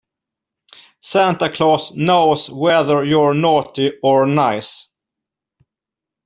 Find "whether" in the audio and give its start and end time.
2.49-3.03